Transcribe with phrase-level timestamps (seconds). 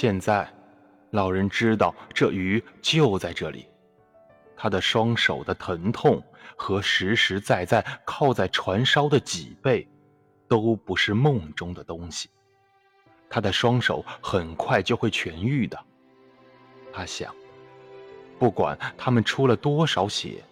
[0.00, 0.48] 现在，
[1.10, 3.66] 老人知道这鱼就在这里。
[4.56, 6.22] 他的双手的疼痛
[6.56, 9.88] 和实实在在靠在船梢的脊背，
[10.46, 12.30] 都不是梦中的东西。
[13.28, 15.76] 他的双手很快就会痊愈的。
[16.92, 17.34] 他想，
[18.38, 20.44] 不管他们出了多少血，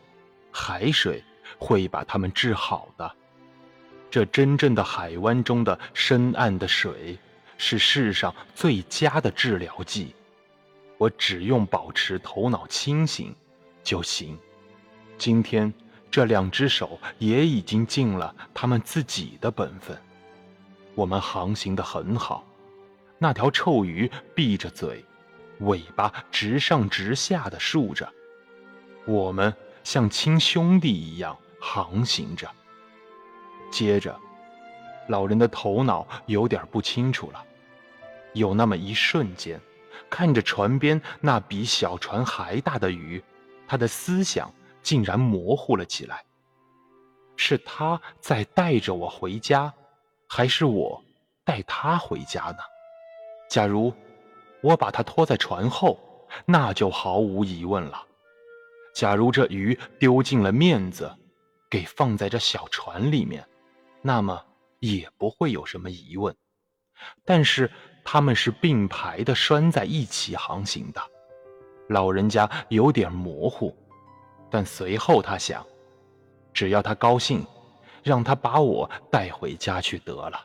[0.50, 1.22] 海水
[1.56, 3.12] 会把他们治好的。
[4.10, 7.16] 这真正的海湾中的深暗的水，
[7.58, 10.14] 是世上最佳的治疗剂。
[10.98, 13.34] 我只用保持头脑清醒。
[13.82, 14.36] 就行。
[15.16, 15.72] 今天
[16.10, 19.96] 这两只手也已经尽了他们自己的本分。
[20.96, 22.44] 我们航行的很好。
[23.16, 25.04] 那条臭鱼闭着嘴，
[25.60, 28.12] 尾巴直上直下的竖着。
[29.06, 29.54] 我们
[29.84, 32.50] 像亲兄弟一样航行着。
[33.70, 34.18] 接着，
[35.08, 37.44] 老人的头脑有点不清楚了。
[38.32, 39.60] 有那么一瞬间，
[40.10, 43.22] 看着船边那比小船还大的鱼。
[43.66, 46.22] 他的思想竟然模糊了起来。
[47.36, 49.72] 是他在带着我回家，
[50.26, 51.02] 还是我
[51.44, 52.58] 带他回家呢？
[53.48, 53.92] 假如
[54.62, 55.98] 我把他拖在船后，
[56.44, 58.02] 那就毫无疑问了。
[58.94, 61.14] 假如这鱼丢尽了面子，
[61.68, 63.46] 给放在这小船里面，
[64.00, 64.42] 那么
[64.78, 66.34] 也不会有什么疑问。
[67.24, 67.70] 但是
[68.04, 71.00] 他们是并排的拴在一起航行的。
[71.88, 73.76] 老人家有点模糊，
[74.50, 75.64] 但随后他想，
[76.52, 77.46] 只要他高兴，
[78.02, 80.40] 让他把我带回家去得了。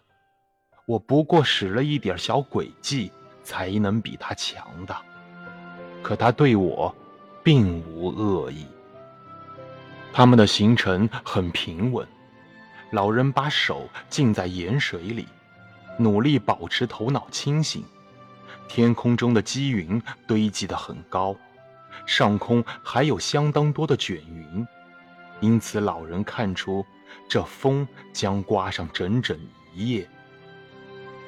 [0.86, 3.12] 我不过使了一点小诡计，
[3.44, 4.95] 才能比他强的。
[6.04, 6.94] 可他对我，
[7.44, 8.66] 并无恶意。
[10.12, 12.06] 他们的行程很平稳，
[12.92, 15.28] 老人把手浸在盐水里，
[15.97, 17.83] 努力保持头脑清醒。
[18.67, 21.36] 天空中的积云堆积得很高，
[22.05, 24.67] 上空还有相当多的卷云，
[25.39, 26.86] 因此老人看出
[27.30, 29.39] 这风将刮上整整
[29.73, 30.08] 一夜。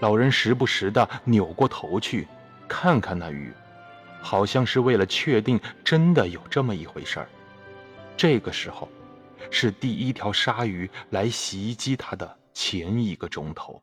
[0.02, 2.28] 老人时不时地扭过头去，
[2.68, 3.54] 看看那雨，
[4.22, 7.30] 好像是为了确定真的有这么一回事儿。
[8.18, 8.90] 这个时候，
[9.52, 13.82] 是第一条鲨鱼来袭击他的前一个钟头。